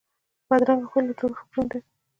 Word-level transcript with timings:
بدرنګه 0.47 0.87
خوی 0.91 1.01
له 1.07 1.13
تورو 1.17 1.37
فکرونو 1.39 1.69
ډک 1.71 1.81
وي 1.85 1.91